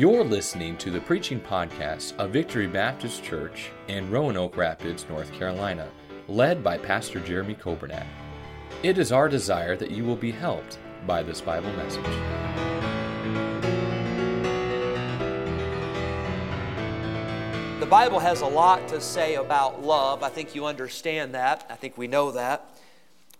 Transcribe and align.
You're 0.00 0.24
listening 0.24 0.78
to 0.78 0.90
the 0.90 1.02
preaching 1.02 1.38
podcast 1.38 2.16
of 2.16 2.30
Victory 2.30 2.66
Baptist 2.66 3.22
Church 3.22 3.68
in 3.86 4.10
Roanoke 4.10 4.56
Rapids, 4.56 5.04
North 5.10 5.30
Carolina, 5.34 5.90
led 6.26 6.64
by 6.64 6.78
Pastor 6.78 7.20
Jeremy 7.20 7.52
Coburnack. 7.54 8.06
It 8.82 8.96
is 8.96 9.12
our 9.12 9.28
desire 9.28 9.76
that 9.76 9.90
you 9.90 10.04
will 10.04 10.16
be 10.16 10.30
helped 10.30 10.78
by 11.06 11.22
this 11.22 11.42
Bible 11.42 11.70
message. 11.74 12.02
The 17.78 17.86
Bible 17.86 18.20
has 18.20 18.40
a 18.40 18.46
lot 18.46 18.88
to 18.88 19.02
say 19.02 19.34
about 19.34 19.82
love. 19.82 20.22
I 20.22 20.30
think 20.30 20.54
you 20.54 20.64
understand 20.64 21.34
that. 21.34 21.66
I 21.68 21.74
think 21.74 21.98
we 21.98 22.06
know 22.06 22.30
that. 22.30 22.74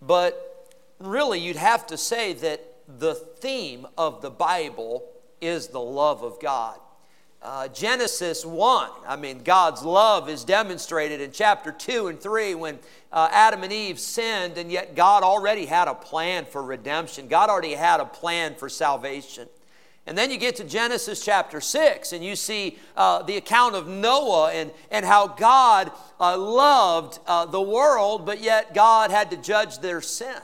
But 0.03 0.77
really, 0.99 1.41
you'd 1.41 1.56
have 1.56 1.87
to 1.87 1.97
say 1.97 2.34
that 2.34 2.83
the 2.87 3.15
theme 3.15 3.87
of 3.97 4.20
the 4.20 4.30
Bible 4.30 5.11
is 5.41 5.69
the 5.69 5.80
love 5.80 6.23
of 6.23 6.41
God. 6.41 6.79
Uh, 7.43 7.69
Genesis 7.69 8.45
1, 8.45 8.91
I 9.09 9.17
mean, 9.17 9.43
God's 9.43 9.83
love 9.83 10.29
is 10.29 10.45
demonstrated 10.45 11.23
in 11.23 11.33
chapter 11.33 11.73
2 11.73 12.09
and 12.09 12.21
3 12.21 12.55
when 12.55 12.79
uh, 13.11 13.29
Adam 13.33 13.62
and 13.62 13.73
Eve 13.73 13.98
sinned, 13.98 14.59
and 14.59 14.71
yet 14.71 14.95
God 14.95 15.23
already 15.23 15.65
had 15.65 15.89
a 15.89 15.95
plan 15.95 16.45
for 16.45 16.62
redemption. 16.62 17.29
God 17.29 17.48
already 17.48 17.73
had 17.73 17.98
a 17.98 18.05
plan 18.05 18.55
for 18.57 18.69
salvation. 18.69 19.48
And 20.07 20.19
then 20.19 20.31
you 20.31 20.37
get 20.37 20.57
to 20.57 20.65
Genesis 20.65 21.25
chapter 21.25 21.62
6, 21.62 22.12
and 22.12 22.23
you 22.23 22.37
see 22.37 22.79
uh, 22.95 23.23
the 23.23 23.39
account 23.39 23.75
of 23.75 23.89
Noah 23.89 24.51
and, 24.53 24.70
and 24.91 25.07
how 25.07 25.27
God 25.27 25.91
uh, 26.19 26.37
loved 26.37 27.20
uh, 27.27 27.47
the 27.47 27.61
world, 27.61 28.27
but 28.27 28.43
yet 28.43 28.75
God 28.75 29.11
had 29.11 29.31
to 29.31 29.39
judge 29.39 29.79
their 29.79 30.03
sin. 30.03 30.41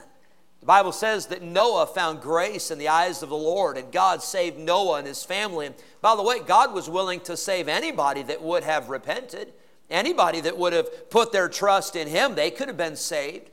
Bible 0.67 0.91
says 0.91 1.27
that 1.27 1.41
Noah 1.41 1.87
found 1.87 2.19
grace 2.19 2.71
in 2.71 2.77
the 2.77 2.89
eyes 2.89 3.23
of 3.23 3.29
the 3.29 3.37
Lord, 3.37 3.77
and 3.77 3.89
God 3.89 4.21
saved 4.21 4.59
Noah 4.59 4.97
and 4.97 5.07
his 5.07 5.23
family. 5.23 5.67
And 5.67 5.75
by 6.01 6.13
the 6.13 6.21
way, 6.21 6.41
God 6.41 6.73
was 6.73 6.89
willing 6.89 7.21
to 7.21 7.37
save 7.37 7.69
anybody 7.69 8.21
that 8.23 8.41
would 8.41 8.65
have 8.65 8.89
repented, 8.89 9.53
anybody 9.89 10.41
that 10.41 10.57
would 10.57 10.73
have 10.73 11.09
put 11.09 11.31
their 11.31 11.47
trust 11.47 11.95
in 11.95 12.09
Him. 12.09 12.35
They 12.35 12.51
could 12.51 12.67
have 12.67 12.75
been 12.75 12.97
saved. 12.97 13.49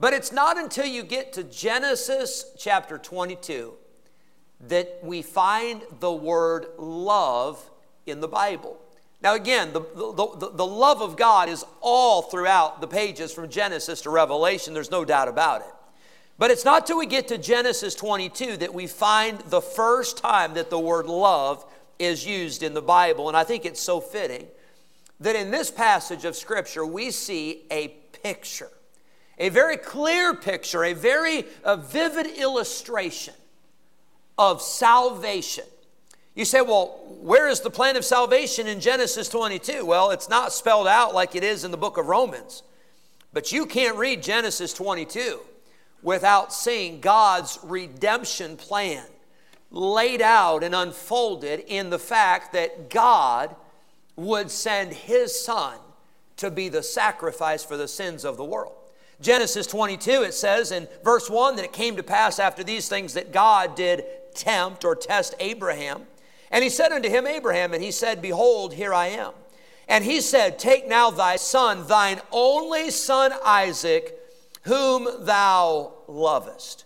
But 0.00 0.12
it's 0.12 0.32
not 0.32 0.58
until 0.58 0.84
you 0.84 1.04
get 1.04 1.32
to 1.34 1.44
Genesis 1.44 2.46
chapter 2.58 2.98
22 2.98 3.74
that 4.66 4.98
we 5.00 5.22
find 5.22 5.82
the 6.00 6.12
word 6.12 6.66
love 6.76 7.70
in 8.04 8.18
the 8.18 8.26
Bible. 8.26 8.80
Now, 9.22 9.36
again, 9.36 9.72
the, 9.72 9.80
the, 9.80 10.12
the, 10.12 10.50
the, 10.54 10.66
love 10.66 11.02
of 11.02 11.16
God 11.16 11.48
is 11.48 11.64
all 11.80 12.22
throughout 12.22 12.80
the 12.80 12.88
pages 12.88 13.32
from 13.32 13.48
Genesis 13.48 14.00
to 14.02 14.10
Revelation. 14.10 14.74
There's 14.74 14.90
no 14.90 15.04
doubt 15.04 15.28
about 15.28 15.60
it. 15.60 15.74
But 16.38 16.52
it's 16.52 16.64
not 16.64 16.86
till 16.86 16.98
we 16.98 17.06
get 17.06 17.28
to 17.28 17.38
Genesis 17.38 17.96
22 17.96 18.58
that 18.58 18.72
we 18.72 18.86
find 18.86 19.40
the 19.40 19.60
first 19.60 20.18
time 20.18 20.54
that 20.54 20.70
the 20.70 20.78
word 20.78 21.06
love 21.06 21.64
is 21.98 22.24
used 22.24 22.62
in 22.62 22.74
the 22.74 22.82
Bible. 22.82 23.26
And 23.26 23.36
I 23.36 23.42
think 23.42 23.66
it's 23.66 23.80
so 23.80 24.00
fitting 24.00 24.46
that 25.18 25.34
in 25.34 25.50
this 25.50 25.70
passage 25.70 26.24
of 26.24 26.36
Scripture 26.36 26.86
we 26.86 27.10
see 27.10 27.64
a 27.72 27.88
picture, 28.22 28.70
a 29.38 29.48
very 29.48 29.76
clear 29.76 30.32
picture, 30.32 30.84
a 30.84 30.92
very 30.92 31.44
a 31.64 31.76
vivid 31.76 32.26
illustration 32.38 33.34
of 34.38 34.62
salvation. 34.62 35.64
You 36.36 36.44
say, 36.44 36.60
well, 36.60 37.00
where 37.20 37.48
is 37.48 37.62
the 37.62 37.70
plan 37.70 37.96
of 37.96 38.04
salvation 38.04 38.68
in 38.68 38.78
Genesis 38.78 39.28
22? 39.28 39.84
Well, 39.84 40.12
it's 40.12 40.28
not 40.28 40.52
spelled 40.52 40.86
out 40.86 41.12
like 41.12 41.34
it 41.34 41.42
is 41.42 41.64
in 41.64 41.72
the 41.72 41.76
book 41.76 41.98
of 41.98 42.06
Romans. 42.06 42.62
But 43.32 43.50
you 43.50 43.66
can't 43.66 43.96
read 43.96 44.22
Genesis 44.22 44.72
22 44.72 45.40
without 46.02 46.52
seeing 46.52 47.00
God's 47.00 47.58
redemption 47.62 48.56
plan 48.56 49.04
laid 49.70 50.22
out 50.22 50.64
and 50.64 50.74
unfolded 50.74 51.60
in 51.66 51.90
the 51.90 51.98
fact 51.98 52.52
that 52.52 52.90
God 52.90 53.54
would 54.16 54.50
send 54.50 54.92
His 54.92 55.38
Son 55.38 55.78
to 56.36 56.50
be 56.50 56.68
the 56.68 56.82
sacrifice 56.82 57.64
for 57.64 57.76
the 57.76 57.88
sins 57.88 58.24
of 58.24 58.36
the 58.36 58.44
world. 58.44 58.74
Genesis 59.20 59.66
22, 59.66 60.22
it 60.22 60.34
says 60.34 60.70
in 60.70 60.86
verse 61.02 61.28
1 61.28 61.56
that 61.56 61.64
it 61.64 61.72
came 61.72 61.96
to 61.96 62.02
pass 62.02 62.38
after 62.38 62.62
these 62.62 62.88
things 62.88 63.14
that 63.14 63.32
God 63.32 63.74
did 63.74 64.04
tempt 64.34 64.84
or 64.84 64.94
test 64.94 65.34
Abraham. 65.40 66.02
And 66.50 66.62
he 66.62 66.70
said 66.70 66.92
unto 66.92 67.08
him, 67.08 67.26
Abraham, 67.26 67.74
and 67.74 67.82
he 67.82 67.90
said, 67.90 68.22
Behold, 68.22 68.74
here 68.74 68.94
I 68.94 69.08
am. 69.08 69.32
And 69.88 70.04
he 70.04 70.20
said, 70.20 70.58
Take 70.58 70.86
now 70.86 71.10
thy 71.10 71.36
son, 71.36 71.86
thine 71.88 72.20
only 72.30 72.90
son 72.90 73.32
Isaac, 73.44 74.14
whom 74.62 75.08
thou 75.24 75.97
lovest, 76.08 76.84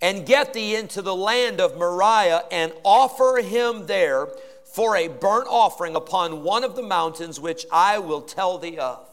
and 0.00 0.24
get 0.24 0.54
thee 0.54 0.74
into 0.74 1.02
the 1.02 1.14
land 1.14 1.60
of 1.60 1.76
Moriah, 1.76 2.44
and 2.50 2.72
offer 2.84 3.42
him 3.42 3.86
there 3.86 4.28
for 4.64 4.96
a 4.96 5.08
burnt 5.08 5.48
offering 5.48 5.96
upon 5.96 6.42
one 6.42 6.64
of 6.64 6.76
the 6.76 6.82
mountains 6.82 7.40
which 7.40 7.66
I 7.72 7.98
will 7.98 8.22
tell 8.22 8.58
thee 8.58 8.78
of. 8.78 9.06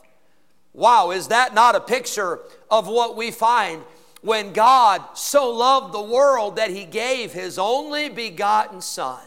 Wow, 0.74 1.12
is 1.12 1.30
that 1.30 1.56
not 1.56 1.76
a 1.76 1.80
picture 1.80 2.40
of 2.70 2.88
what 2.88 3.18
we 3.18 3.32
find 3.32 3.82
when 4.22 4.54
God 4.54 5.04
so 5.16 5.50
loved 5.50 5.94
the 5.94 6.02
world 6.02 6.58
that 6.58 6.70
he 6.70 6.86
gave 6.86 7.34
his 7.34 7.58
only 7.58 8.10
begotten 8.10 8.82
Son? 8.82 9.20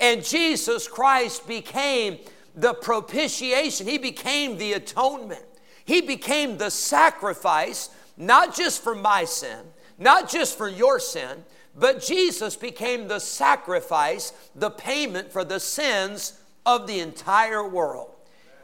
And 0.00 0.24
Jesus 0.24 0.88
Christ 0.88 1.46
became 1.46 2.18
the 2.54 2.72
propitiation, 2.72 3.86
he 3.86 3.98
became 3.98 4.56
the 4.56 4.72
atonement, 4.72 5.44
he 5.84 6.00
became 6.00 6.56
the 6.56 6.70
sacrifice 6.70 7.90
not 8.18 8.54
just 8.54 8.82
for 8.82 8.94
my 8.94 9.24
sin, 9.24 9.58
not 9.98 10.28
just 10.28 10.58
for 10.58 10.68
your 10.68 11.00
sin, 11.00 11.44
but 11.74 12.02
Jesus 12.02 12.56
became 12.56 13.06
the 13.06 13.20
sacrifice, 13.20 14.32
the 14.54 14.70
payment 14.70 15.32
for 15.32 15.44
the 15.44 15.60
sins 15.60 16.38
of 16.66 16.86
the 16.86 16.98
entire 16.98 17.66
world. 17.66 18.10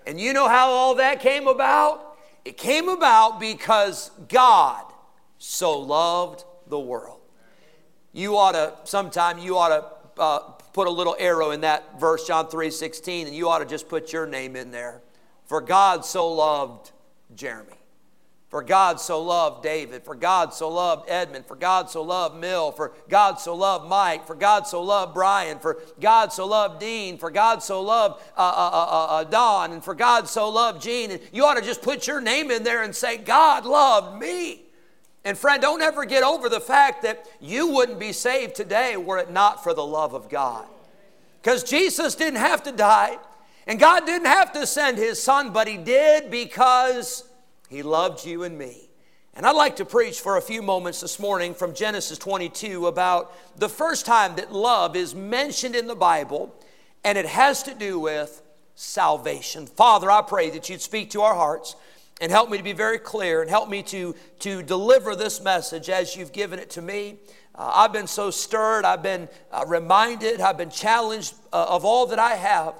And 0.06 0.20
you 0.20 0.32
know 0.32 0.48
how 0.48 0.70
all 0.70 0.96
that 0.96 1.20
came 1.20 1.46
about? 1.46 2.18
It 2.44 2.56
came 2.56 2.88
about 2.88 3.40
because 3.40 4.10
God 4.28 4.84
so 5.38 5.78
loved 5.78 6.44
the 6.66 6.78
world. 6.78 7.20
You 8.12 8.36
ought 8.36 8.52
to, 8.52 8.74
sometime, 8.84 9.38
you 9.38 9.56
ought 9.56 9.68
to 10.16 10.22
uh, 10.22 10.38
put 10.72 10.86
a 10.86 10.90
little 10.90 11.16
arrow 11.18 11.52
in 11.52 11.62
that 11.62 11.98
verse, 11.98 12.26
John 12.26 12.48
3 12.48 12.70
16, 12.70 13.28
and 13.28 13.34
you 13.34 13.48
ought 13.48 13.60
to 13.60 13.64
just 13.64 13.88
put 13.88 14.12
your 14.12 14.26
name 14.26 14.56
in 14.56 14.70
there. 14.70 15.00
For 15.46 15.60
God 15.60 16.04
so 16.04 16.30
loved 16.30 16.92
Jeremy. 17.34 17.83
For 18.54 18.62
God 18.62 19.00
so 19.00 19.20
loved 19.20 19.64
David, 19.64 20.04
for 20.04 20.14
God 20.14 20.54
so 20.54 20.68
loved 20.68 21.10
Edmund, 21.10 21.44
for 21.44 21.56
God 21.56 21.90
so 21.90 22.02
loved 22.02 22.36
Mill, 22.36 22.70
for 22.70 22.92
God 23.08 23.40
so 23.40 23.52
loved 23.52 23.88
Mike, 23.88 24.28
for 24.28 24.36
God 24.36 24.64
so 24.68 24.80
loved 24.80 25.12
Brian, 25.12 25.58
for 25.58 25.82
God 26.00 26.32
so 26.32 26.46
loved 26.46 26.78
Dean, 26.78 27.18
for 27.18 27.32
God 27.32 27.64
so 27.64 27.82
loved 27.82 28.22
uh, 28.36 28.42
uh, 28.42 28.70
uh, 28.70 29.06
uh, 29.06 29.24
Don, 29.24 29.72
and 29.72 29.82
for 29.82 29.92
God 29.92 30.28
so 30.28 30.48
loved 30.48 30.80
Gene. 30.80 31.10
And 31.10 31.20
you 31.32 31.44
ought 31.44 31.54
to 31.54 31.62
just 31.62 31.82
put 31.82 32.06
your 32.06 32.20
name 32.20 32.52
in 32.52 32.62
there 32.62 32.84
and 32.84 32.94
say, 32.94 33.16
God 33.16 33.66
loved 33.66 34.20
me. 34.20 34.62
And 35.24 35.36
friend, 35.36 35.60
don't 35.60 35.82
ever 35.82 36.04
get 36.04 36.22
over 36.22 36.48
the 36.48 36.60
fact 36.60 37.02
that 37.02 37.26
you 37.40 37.66
wouldn't 37.66 37.98
be 37.98 38.12
saved 38.12 38.54
today 38.54 38.96
were 38.96 39.18
it 39.18 39.32
not 39.32 39.64
for 39.64 39.74
the 39.74 39.84
love 39.84 40.14
of 40.14 40.28
God. 40.28 40.68
Because 41.42 41.64
Jesus 41.64 42.14
didn't 42.14 42.38
have 42.38 42.62
to 42.62 42.70
die, 42.70 43.18
and 43.66 43.80
God 43.80 44.06
didn't 44.06 44.28
have 44.28 44.52
to 44.52 44.64
send 44.64 44.96
his 44.96 45.20
son, 45.20 45.52
but 45.52 45.66
he 45.66 45.76
did 45.76 46.30
because 46.30 47.28
he 47.74 47.82
loved 47.82 48.24
you 48.24 48.44
and 48.44 48.56
me. 48.56 48.88
And 49.34 49.44
I'd 49.44 49.56
like 49.56 49.76
to 49.76 49.84
preach 49.84 50.20
for 50.20 50.36
a 50.36 50.42
few 50.42 50.62
moments 50.62 51.00
this 51.00 51.18
morning 51.18 51.54
from 51.54 51.74
Genesis 51.74 52.18
22 52.18 52.86
about 52.86 53.34
the 53.58 53.68
first 53.68 54.06
time 54.06 54.36
that 54.36 54.52
love 54.52 54.94
is 54.94 55.12
mentioned 55.12 55.74
in 55.74 55.88
the 55.88 55.96
Bible, 55.96 56.54
and 57.02 57.18
it 57.18 57.26
has 57.26 57.64
to 57.64 57.74
do 57.74 57.98
with 57.98 58.42
salvation. 58.76 59.66
Father, 59.66 60.08
I 60.08 60.22
pray 60.22 60.50
that 60.50 60.68
you'd 60.68 60.82
speak 60.82 61.10
to 61.10 61.22
our 61.22 61.34
hearts 61.34 61.74
and 62.20 62.30
help 62.30 62.48
me 62.48 62.58
to 62.58 62.62
be 62.62 62.72
very 62.72 62.98
clear 62.98 63.40
and 63.40 63.50
help 63.50 63.68
me 63.68 63.82
to, 63.82 64.14
to 64.38 64.62
deliver 64.62 65.16
this 65.16 65.42
message 65.42 65.90
as 65.90 66.14
you've 66.14 66.32
given 66.32 66.60
it 66.60 66.70
to 66.70 66.82
me. 66.82 67.16
Uh, 67.56 67.72
I've 67.74 67.92
been 67.92 68.06
so 68.06 68.30
stirred, 68.30 68.84
I've 68.84 69.02
been 69.02 69.28
uh, 69.50 69.64
reminded, 69.66 70.40
I've 70.40 70.58
been 70.58 70.70
challenged 70.70 71.34
uh, 71.52 71.66
of 71.68 71.84
all 71.84 72.06
that 72.06 72.20
I 72.20 72.36
have 72.36 72.74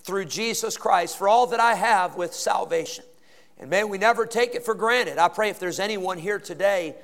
through 0.00 0.24
Jesus 0.24 0.78
Christ, 0.78 1.18
for 1.18 1.28
all 1.28 1.46
that 1.48 1.60
I 1.60 1.74
have 1.74 2.16
with 2.16 2.32
salvation. 2.32 3.04
And 3.58 3.70
may 3.70 3.84
we 3.84 3.98
never 3.98 4.26
take 4.26 4.54
it 4.54 4.64
for 4.64 4.74
granted. 4.74 5.18
I 5.18 5.28
pray 5.28 5.50
if 5.50 5.58
there's 5.58 5.80
anyone 5.80 6.18
here 6.18 6.38
today 6.38 6.94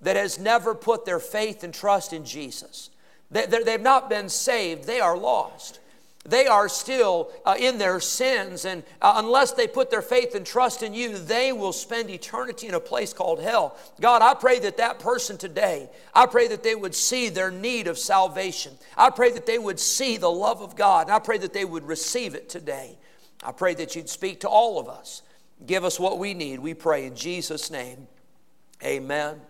that 0.00 0.16
has 0.16 0.38
never 0.38 0.74
put 0.74 1.04
their 1.04 1.18
faith 1.18 1.64
and 1.64 1.74
trust 1.74 2.12
in 2.12 2.24
Jesus, 2.24 2.90
they, 3.30 3.46
they've 3.46 3.80
not 3.80 4.08
been 4.08 4.28
saved, 4.28 4.84
they 4.84 5.00
are 5.00 5.16
lost. 5.16 5.80
They 6.26 6.46
are 6.46 6.70
still 6.70 7.30
uh, 7.44 7.56
in 7.58 7.76
their 7.76 8.00
sins, 8.00 8.64
and 8.64 8.82
uh, 9.02 9.14
unless 9.16 9.52
they 9.52 9.68
put 9.68 9.90
their 9.90 10.00
faith 10.00 10.34
and 10.34 10.46
trust 10.46 10.82
in 10.82 10.94
you, 10.94 11.18
they 11.18 11.52
will 11.52 11.72
spend 11.72 12.08
eternity 12.08 12.66
in 12.66 12.72
a 12.72 12.80
place 12.80 13.12
called 13.12 13.42
hell. 13.42 13.76
God, 14.00 14.22
I 14.22 14.32
pray 14.32 14.58
that 14.60 14.78
that 14.78 14.98
person 14.98 15.36
today, 15.36 15.90
I 16.14 16.24
pray 16.24 16.48
that 16.48 16.62
they 16.62 16.74
would 16.74 16.94
see 16.94 17.28
their 17.28 17.50
need 17.50 17.88
of 17.88 17.98
salvation. 17.98 18.72
I 18.96 19.10
pray 19.10 19.32
that 19.32 19.44
they 19.44 19.58
would 19.58 19.78
see 19.78 20.16
the 20.16 20.30
love 20.30 20.62
of 20.62 20.76
God, 20.76 21.08
and 21.08 21.14
I 21.14 21.18
pray 21.18 21.36
that 21.36 21.52
they 21.52 21.66
would 21.66 21.86
receive 21.86 22.34
it 22.34 22.48
today. 22.48 22.96
I 23.42 23.52
pray 23.52 23.74
that 23.74 23.94
you'd 23.94 24.08
speak 24.08 24.40
to 24.40 24.48
all 24.48 24.80
of 24.80 24.88
us. 24.88 25.20
Give 25.66 25.84
us 25.84 25.98
what 25.98 26.18
we 26.18 26.34
need, 26.34 26.60
we 26.60 26.74
pray 26.74 27.06
in 27.06 27.14
Jesus' 27.16 27.70
name. 27.70 28.06
Amen. 28.82 29.40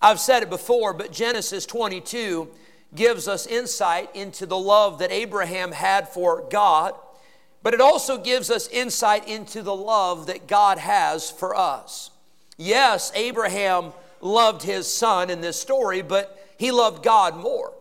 I've 0.00 0.20
said 0.20 0.42
it 0.42 0.50
before, 0.50 0.92
but 0.92 1.12
Genesis 1.12 1.64
22 1.64 2.48
gives 2.94 3.26
us 3.26 3.46
insight 3.46 4.14
into 4.14 4.46
the 4.46 4.58
love 4.58 4.98
that 4.98 5.10
Abraham 5.10 5.72
had 5.72 6.08
for 6.08 6.46
God, 6.50 6.94
but 7.62 7.74
it 7.74 7.80
also 7.80 8.18
gives 8.18 8.50
us 8.50 8.68
insight 8.68 9.26
into 9.26 9.62
the 9.62 9.74
love 9.74 10.26
that 10.26 10.46
God 10.46 10.78
has 10.78 11.30
for 11.30 11.56
us. 11.56 12.10
Yes, 12.56 13.10
Abraham 13.14 13.92
loved 14.20 14.62
his 14.62 14.86
son 14.86 15.30
in 15.30 15.40
this 15.40 15.60
story, 15.60 16.02
but 16.02 16.38
he 16.58 16.70
loved 16.70 17.02
God 17.02 17.36
more. 17.36 17.72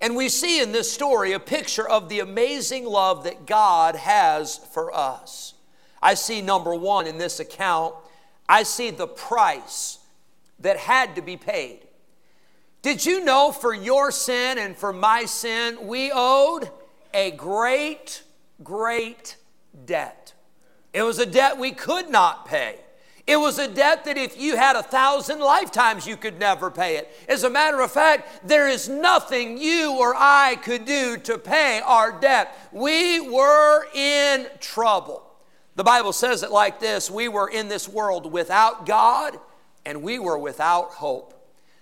And 0.00 0.16
we 0.16 0.28
see 0.28 0.60
in 0.60 0.72
this 0.72 0.92
story 0.92 1.32
a 1.32 1.40
picture 1.40 1.88
of 1.88 2.08
the 2.08 2.20
amazing 2.20 2.84
love 2.84 3.24
that 3.24 3.46
God 3.46 3.96
has 3.96 4.58
for 4.58 4.94
us. 4.94 5.54
I 6.04 6.12
see 6.12 6.42
number 6.42 6.74
one 6.74 7.06
in 7.06 7.16
this 7.16 7.40
account, 7.40 7.94
I 8.46 8.62
see 8.62 8.90
the 8.90 9.06
price 9.06 9.98
that 10.60 10.76
had 10.76 11.16
to 11.16 11.22
be 11.22 11.38
paid. 11.38 11.80
Did 12.82 13.06
you 13.06 13.24
know 13.24 13.50
for 13.50 13.72
your 13.72 14.10
sin 14.10 14.58
and 14.58 14.76
for 14.76 14.92
my 14.92 15.24
sin, 15.24 15.86
we 15.86 16.12
owed 16.14 16.68
a 17.14 17.30
great, 17.30 18.22
great 18.62 19.38
debt? 19.86 20.34
It 20.92 21.02
was 21.02 21.18
a 21.18 21.24
debt 21.24 21.56
we 21.56 21.72
could 21.72 22.10
not 22.10 22.44
pay. 22.44 22.80
It 23.26 23.36
was 23.36 23.58
a 23.58 23.66
debt 23.66 24.04
that 24.04 24.18
if 24.18 24.38
you 24.38 24.58
had 24.58 24.76
a 24.76 24.82
thousand 24.82 25.38
lifetimes, 25.38 26.06
you 26.06 26.18
could 26.18 26.38
never 26.38 26.70
pay 26.70 26.98
it. 26.98 27.08
As 27.26 27.44
a 27.44 27.50
matter 27.50 27.80
of 27.80 27.90
fact, 27.90 28.46
there 28.46 28.68
is 28.68 28.90
nothing 28.90 29.56
you 29.56 29.96
or 29.98 30.14
I 30.14 30.56
could 30.56 30.84
do 30.84 31.16
to 31.16 31.38
pay 31.38 31.80
our 31.80 32.12
debt. 32.20 32.54
We 32.72 33.20
were 33.20 33.86
in 33.94 34.48
trouble. 34.60 35.30
The 35.76 35.84
Bible 35.84 36.12
says 36.12 36.42
it 36.42 36.50
like 36.50 36.80
this 36.80 37.10
We 37.10 37.28
were 37.28 37.48
in 37.48 37.68
this 37.68 37.88
world 37.88 38.30
without 38.30 38.86
God, 38.86 39.38
and 39.84 40.02
we 40.02 40.18
were 40.18 40.38
without 40.38 40.90
hope. 40.90 41.34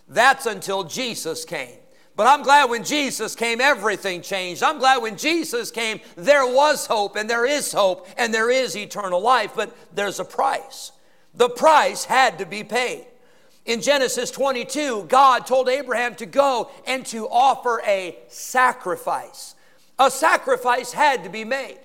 That's 0.08 0.46
until 0.46 0.84
Jesus 0.84 1.44
came. 1.44 1.76
But 2.14 2.26
I'm 2.26 2.42
glad 2.42 2.68
when 2.68 2.84
Jesus 2.84 3.34
came, 3.34 3.60
everything 3.60 4.20
changed. 4.20 4.62
I'm 4.62 4.78
glad 4.78 4.98
when 4.98 5.16
Jesus 5.16 5.70
came, 5.70 6.00
there 6.14 6.46
was 6.46 6.86
hope, 6.86 7.16
and 7.16 7.28
there 7.28 7.46
is 7.46 7.72
hope, 7.72 8.06
and 8.18 8.34
there 8.34 8.50
is 8.50 8.76
eternal 8.76 9.20
life, 9.20 9.52
but 9.56 9.74
there's 9.94 10.20
a 10.20 10.24
price. 10.24 10.92
The 11.34 11.48
price 11.48 12.04
had 12.04 12.38
to 12.38 12.46
be 12.46 12.64
paid. 12.64 13.06
In 13.64 13.80
Genesis 13.80 14.30
22, 14.30 15.04
God 15.04 15.46
told 15.46 15.68
Abraham 15.68 16.14
to 16.16 16.26
go 16.26 16.70
and 16.86 17.06
to 17.06 17.28
offer 17.28 17.80
a 17.86 18.18
sacrifice. 18.28 19.54
A 19.98 20.10
sacrifice 20.10 20.92
had 20.92 21.24
to 21.24 21.30
be 21.30 21.44
made. 21.44 21.78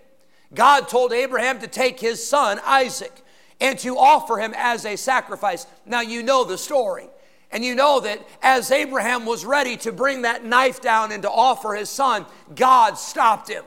God 0.54 0.88
told 0.88 1.14
Abraham 1.14 1.60
to 1.60 1.68
take 1.68 2.00
his 2.00 2.26
son, 2.26 2.60
Isaac, 2.66 3.24
and 3.60 3.78
to 3.80 3.98
offer 3.98 4.38
him 4.38 4.54
as 4.56 4.86
a 4.86 4.96
sacrifice. 4.96 5.68
Now, 5.86 6.02
you 6.02 6.24
know 6.24 6.44
the 6.44 6.58
story. 6.58 7.08
And 7.52 7.64
you 7.64 7.76
know 7.76 8.00
that 8.02 8.28
as 8.42 8.72
Abraham 8.72 9.26
was 9.26 9.46
ready 9.46 9.78
to 9.78 9.92
bring 9.92 10.24
that 10.24 10.44
knife 10.44 10.82
down 10.82 11.12
and 11.12 11.24
to 11.24 11.32
offer 11.32 11.74
his 11.74 11.90
son, 11.90 12.26
God 12.56 12.98
stopped 12.98 13.50
him. 13.50 13.64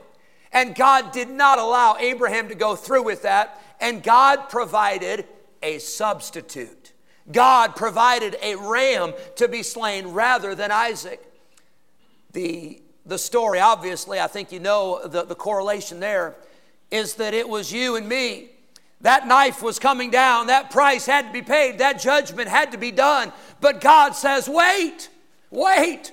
And 0.53 0.75
God 0.75 1.11
did 1.11 1.29
not 1.29 1.57
allow 1.57 1.95
Abraham 1.99 2.49
to 2.49 2.55
go 2.55 2.75
through 2.75 3.03
with 3.03 3.23
that. 3.23 3.59
And 3.79 4.03
God 4.03 4.49
provided 4.49 5.25
a 5.63 5.79
substitute. 5.79 6.93
God 7.31 7.75
provided 7.75 8.35
a 8.41 8.55
ram 8.55 9.13
to 9.37 9.47
be 9.47 9.63
slain 9.63 10.07
rather 10.09 10.53
than 10.53 10.71
Isaac. 10.71 11.23
The, 12.33 12.81
the 13.05 13.17
story, 13.17 13.59
obviously, 13.59 14.19
I 14.19 14.27
think 14.27 14.51
you 14.51 14.59
know 14.59 15.07
the, 15.07 15.23
the 15.23 15.35
correlation 15.35 15.99
there, 15.99 16.35
is 16.91 17.15
that 17.15 17.33
it 17.33 17.47
was 17.47 17.71
you 17.71 17.95
and 17.95 18.07
me. 18.07 18.49
That 19.01 19.27
knife 19.27 19.63
was 19.63 19.79
coming 19.79 20.11
down, 20.11 20.47
that 20.47 20.69
price 20.69 21.07
had 21.07 21.27
to 21.27 21.33
be 21.33 21.41
paid, 21.41 21.79
that 21.79 21.99
judgment 21.99 22.49
had 22.49 22.73
to 22.73 22.77
be 22.77 22.91
done. 22.91 23.31
But 23.59 23.81
God 23.81 24.11
says, 24.11 24.47
wait, 24.47 25.09
wait. 25.49 26.11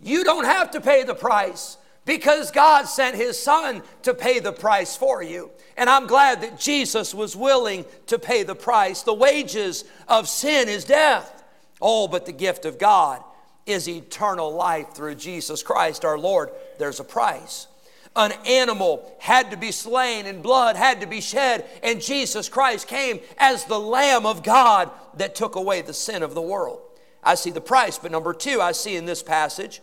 You 0.00 0.24
don't 0.24 0.44
have 0.44 0.72
to 0.72 0.80
pay 0.80 1.04
the 1.04 1.14
price 1.14 1.78
because 2.04 2.50
God 2.50 2.84
sent 2.84 3.16
His 3.16 3.40
Son 3.40 3.82
to 4.02 4.14
pay 4.14 4.40
the 4.40 4.52
price 4.52 4.96
for 4.96 5.22
you. 5.22 5.50
And 5.76 5.88
I'm 5.88 6.06
glad 6.06 6.42
that 6.42 6.58
Jesus 6.58 7.14
was 7.14 7.36
willing 7.36 7.84
to 8.06 8.18
pay 8.18 8.42
the 8.42 8.54
price. 8.54 9.02
The 9.02 9.14
wages 9.14 9.84
of 10.08 10.28
sin 10.28 10.68
is 10.68 10.84
death. 10.84 11.42
Oh, 11.80 12.08
but 12.08 12.26
the 12.26 12.32
gift 12.32 12.64
of 12.64 12.78
God 12.78 13.22
is 13.66 13.88
eternal 13.88 14.52
life 14.52 14.92
through 14.92 15.14
Jesus 15.14 15.62
Christ 15.62 16.04
our 16.04 16.18
Lord. 16.18 16.50
There's 16.78 17.00
a 17.00 17.04
price. 17.04 17.66
An 18.16 18.32
animal 18.46 19.12
had 19.18 19.50
to 19.50 19.56
be 19.56 19.72
slain 19.72 20.26
and 20.26 20.42
blood 20.42 20.76
had 20.76 21.00
to 21.00 21.06
be 21.06 21.20
shed, 21.20 21.64
and 21.82 22.00
Jesus 22.00 22.48
Christ 22.48 22.86
came 22.86 23.20
as 23.38 23.64
the 23.64 23.80
Lamb 23.80 24.24
of 24.24 24.42
God 24.44 24.90
that 25.16 25.34
took 25.34 25.56
away 25.56 25.82
the 25.82 25.92
sin 25.92 26.22
of 26.22 26.34
the 26.34 26.42
world. 26.42 26.80
I 27.24 27.34
see 27.34 27.50
the 27.50 27.60
price, 27.60 27.98
but 27.98 28.12
number 28.12 28.32
two, 28.32 28.60
I 28.60 28.72
see 28.72 28.94
in 28.94 29.06
this 29.06 29.22
passage, 29.22 29.80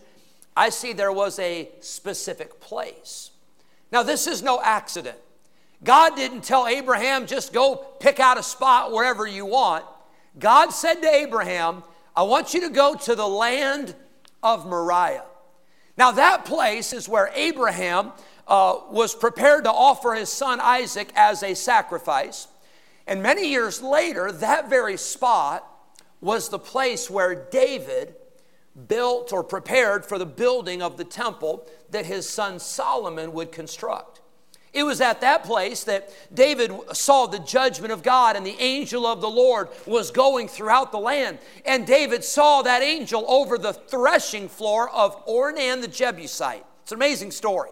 I 0.56 0.70
see 0.70 0.92
there 0.92 1.12
was 1.12 1.38
a 1.38 1.68
specific 1.80 2.60
place. 2.60 3.30
Now, 3.90 4.02
this 4.02 4.26
is 4.26 4.42
no 4.42 4.60
accident. 4.62 5.18
God 5.84 6.16
didn't 6.16 6.44
tell 6.44 6.66
Abraham, 6.66 7.26
just 7.26 7.52
go 7.52 7.76
pick 8.00 8.20
out 8.20 8.38
a 8.38 8.42
spot 8.42 8.92
wherever 8.92 9.26
you 9.26 9.44
want. 9.44 9.84
God 10.38 10.70
said 10.70 11.02
to 11.02 11.08
Abraham, 11.12 11.82
I 12.16 12.22
want 12.22 12.54
you 12.54 12.60
to 12.62 12.70
go 12.70 12.94
to 12.94 13.14
the 13.14 13.26
land 13.26 13.94
of 14.42 14.64
Moriah. 14.66 15.24
Now, 15.96 16.10
that 16.12 16.44
place 16.44 16.92
is 16.92 17.08
where 17.08 17.30
Abraham 17.34 18.12
uh, 18.48 18.78
was 18.90 19.14
prepared 19.14 19.64
to 19.64 19.70
offer 19.70 20.14
his 20.14 20.30
son 20.30 20.60
Isaac 20.60 21.10
as 21.14 21.42
a 21.42 21.54
sacrifice. 21.54 22.48
And 23.06 23.22
many 23.22 23.48
years 23.48 23.82
later, 23.82 24.32
that 24.32 24.70
very 24.70 24.96
spot 24.96 25.68
was 26.20 26.48
the 26.48 26.58
place 26.58 27.10
where 27.10 27.34
David 27.34 28.14
built 28.88 29.32
or 29.32 29.44
prepared 29.44 30.06
for 30.06 30.18
the 30.18 30.26
building 30.26 30.80
of 30.80 30.96
the 30.96 31.04
temple 31.04 31.68
that 31.90 32.06
his 32.06 32.28
son 32.28 32.58
Solomon 32.58 33.32
would 33.32 33.52
construct. 33.52 34.21
It 34.72 34.84
was 34.84 35.02
at 35.02 35.20
that 35.20 35.44
place 35.44 35.84
that 35.84 36.10
David 36.32 36.72
saw 36.92 37.26
the 37.26 37.38
judgment 37.38 37.92
of 37.92 38.02
God 38.02 38.36
and 38.36 38.46
the 38.46 38.58
angel 38.58 39.06
of 39.06 39.20
the 39.20 39.28
Lord 39.28 39.68
was 39.86 40.10
going 40.10 40.48
throughout 40.48 40.92
the 40.92 40.98
land. 40.98 41.38
And 41.66 41.86
David 41.86 42.24
saw 42.24 42.62
that 42.62 42.82
angel 42.82 43.24
over 43.28 43.58
the 43.58 43.74
threshing 43.74 44.48
floor 44.48 44.88
of 44.88 45.26
Ornan 45.26 45.82
the 45.82 45.88
Jebusite. 45.88 46.64
It's 46.82 46.92
an 46.92 46.96
amazing 46.96 47.32
story. 47.32 47.68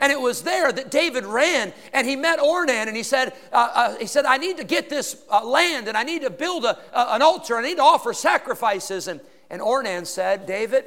And 0.00 0.12
it 0.12 0.20
was 0.20 0.42
there 0.42 0.70
that 0.70 0.90
David 0.90 1.24
ran 1.24 1.72
and 1.92 2.06
he 2.06 2.14
met 2.14 2.38
Ornan 2.38 2.86
and 2.86 2.96
he 2.96 3.02
said, 3.02 3.32
uh, 3.52 3.70
uh, 3.74 3.96
he 3.96 4.06
said 4.06 4.24
I 4.24 4.36
need 4.36 4.58
to 4.58 4.64
get 4.64 4.88
this 4.88 5.22
uh, 5.30 5.44
land 5.44 5.88
and 5.88 5.96
I 5.96 6.04
need 6.04 6.22
to 6.22 6.30
build 6.30 6.64
a, 6.64 6.78
an 6.92 7.22
altar. 7.22 7.56
I 7.56 7.62
need 7.62 7.78
to 7.78 7.82
offer 7.82 8.12
sacrifices. 8.12 9.08
And, 9.08 9.20
and 9.50 9.60
Ornan 9.60 10.06
said, 10.06 10.46
David, 10.46 10.84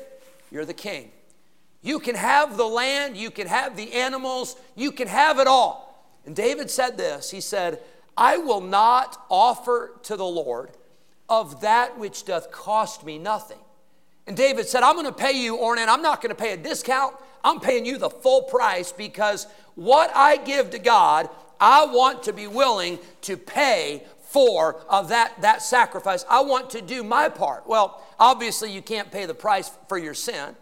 you're 0.52 0.66
the 0.66 0.74
king. 0.74 1.12
You 1.82 2.00
can 2.00 2.16
have 2.16 2.58
the 2.58 2.66
land, 2.66 3.16
you 3.16 3.32
can 3.32 3.48
have 3.48 3.76
the 3.76 3.94
animals, 3.94 4.56
you 4.76 4.92
can 4.92 5.08
have 5.08 5.40
it 5.40 5.48
all. 5.48 5.90
And 6.26 6.36
David 6.36 6.70
said 6.70 6.98
this 6.98 7.32
He 7.32 7.42
said, 7.42 7.80
I 8.18 8.38
will 8.38 8.62
not 8.62 9.26
offer 9.30 9.94
to 10.04 10.18
the 10.18 10.26
Lord 10.26 10.72
of 11.30 11.62
that 11.62 11.98
which 11.98 12.26
doth 12.26 12.52
cost 12.52 13.06
me 13.06 13.18
nothing. 13.18 13.60
And 14.28 14.36
David 14.36 14.68
said, 14.68 14.84
I'm 14.84 14.96
going 14.96 15.06
to 15.06 15.12
pay 15.12 15.32
you, 15.32 15.58
Ornan. 15.58 15.88
I'm 15.88 16.02
not 16.02 16.22
going 16.22 16.36
to 16.36 16.40
pay 16.40 16.54
a 16.54 16.58
discount. 16.58 17.16
I'm 17.44 17.60
paying 17.60 17.86
you 17.86 17.98
the 17.98 18.10
full 18.10 18.44
price 18.44 18.92
because 18.92 19.48
what 19.76 20.12
I 20.14 20.38
give 20.38 20.72
to 20.72 20.80
God, 20.80 21.30
I 21.60 21.86
want 21.86 22.24
to 22.24 22.34
be 22.34 22.46
willing 22.46 23.00
to 23.22 23.38
pay 23.38 24.04
for 24.22 24.84
uh, 24.90 25.02
that, 25.04 25.42
that 25.42 25.64
sacrifice. 25.64 26.26
I 26.30 26.42
want 26.42 26.70
to 26.72 26.82
do 26.82 27.04
my 27.04 27.30
part. 27.30 27.66
Well, 27.66 28.04
obviously, 28.20 28.72
you 28.72 28.82
can't 28.82 29.12
pay 29.12 29.26
the 29.26 29.34
price 29.34 29.72
for 29.88 29.98
your 29.98 30.14
sin. 30.14 30.56